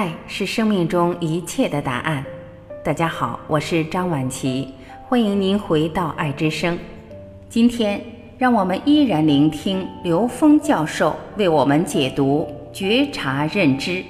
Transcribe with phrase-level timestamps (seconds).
[0.00, 2.24] 爱是生命中一切的答案。
[2.82, 4.72] 大家好，我是张晚琪，
[5.06, 6.78] 欢迎您回到爱之声。
[7.50, 8.00] 今天，
[8.38, 14.02] 让我们依然聆听刘峰教授为我们解读觉察认知。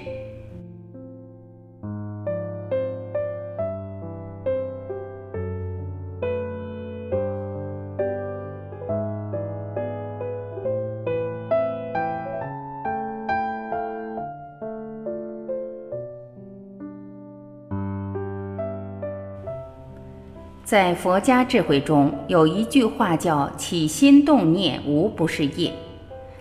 [20.70, 25.72] 在佛家智慧中有一句话叫“起心动念无不是业”。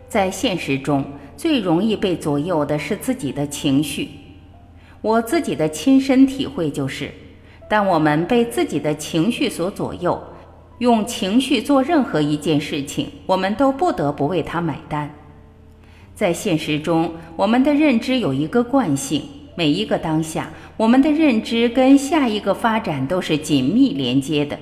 [0.08, 1.04] 在现实中，
[1.36, 4.08] 最容易被左右的是自己的情绪。
[5.02, 7.12] 我自己的亲身体会就是，
[7.68, 10.22] 当我们被自己的情绪所左右，
[10.78, 15.12] 用情绪做任何一件事情，我们都不得不为它买单。
[16.14, 19.24] 在现实中，我们的认知有一个惯性。
[19.60, 24.58] 每一个当下，我们的认知跟下一个发展都是紧密连接的。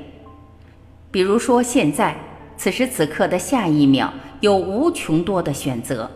[1.11, 2.15] 比如说，现在
[2.57, 6.09] 此时此刻的下一秒有无穷多的选择，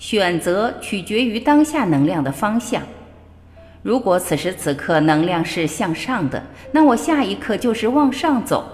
[0.00, 2.82] 选择取决于当下能量的方向。
[3.84, 8.64] 如果此时此刻能量是向上的，那我下一刻就是往上走；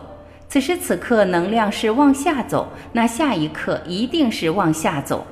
[0.48, 5.26] 此时此刻能量是往下走，那下一刻一定是往下走。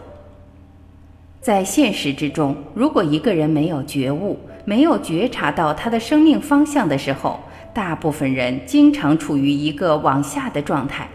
[1.42, 7.40] 在现实之中，如果一个人没有觉悟，没有觉察到他的生命方向的时候，
[7.74, 11.08] 大部分人经常处于一个往下的状态。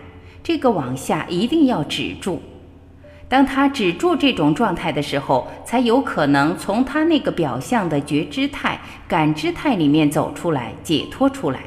[0.44, 2.42] 这个往下一定要止住。
[3.30, 11.62] 当他止住这种状态的时候，才有可能从他那个表象的觉知态、感知态里面走出来，解脱出来。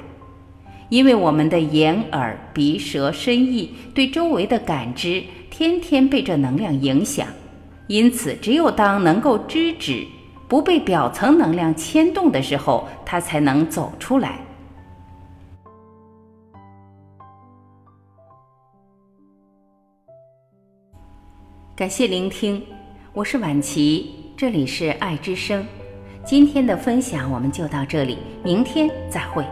[0.91, 7.27] 因为我们的眼、耳、鼻、舌、身、意对周围的感知，天天被这能量影响。
[7.91, 10.07] 因此，只有当能够知止，
[10.47, 14.39] 不被表层能量牵动的时候，它才能走出来。
[21.75, 22.65] 感谢聆听，
[23.13, 25.67] 我是晚琪，这里是爱之声。
[26.25, 29.45] 今天的分享我们就到这里，明天再会。